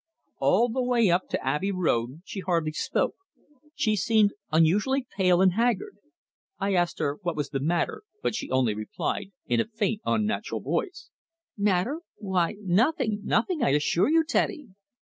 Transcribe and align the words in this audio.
All 0.39 0.67
the 0.67 0.81
way 0.81 1.11
up 1.11 1.29
to 1.29 1.45
Abbey 1.47 1.71
Road 1.71 2.23
she 2.25 2.39
hardly 2.39 2.71
spoke. 2.71 3.13
She 3.75 3.95
seemed 3.95 4.33
unusually 4.51 5.05
pale 5.15 5.43
and 5.43 5.53
haggard. 5.53 5.97
I 6.57 6.73
asked 6.73 6.97
her 6.97 7.19
what 7.21 7.35
was 7.35 7.51
the 7.51 7.59
matter, 7.59 8.01
but 8.23 8.33
she 8.33 8.49
only 8.49 8.73
replied 8.73 9.31
in 9.45 9.59
a 9.59 9.67
faint, 9.67 10.01
unnatural 10.03 10.61
voice 10.61 11.11
"Matter? 11.55 12.01
Why 12.15 12.55
nothing 12.61 13.19
nothing, 13.23 13.61
I 13.61 13.73
assure 13.75 14.09
you, 14.09 14.23
Teddy!" 14.23 14.69